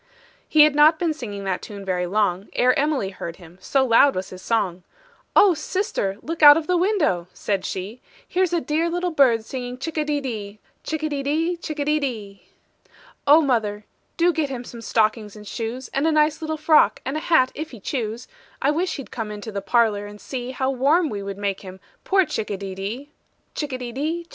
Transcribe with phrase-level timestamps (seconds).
[0.49, 4.15] He had not been singing that tune very long, Ere Emily heard him, so loud
[4.15, 4.81] was his song:
[5.35, 9.77] "Oh, sister, look out of the window," said she; "Here's a dear little bird singing
[9.77, 10.59] chick a de dee.
[10.83, 12.39] Chick a de dee, etc.
[13.27, 13.85] "Oh, mother,
[14.17, 17.51] do get him some stockings and shoes, And a nice little frock, and a hat
[17.53, 18.27] if he choose;
[18.59, 21.79] I wish he'd come into the parlor and see How warm we would make him,
[22.05, 23.11] poor chick a de dee."
[23.53, 24.29] Chick a de dee, etc.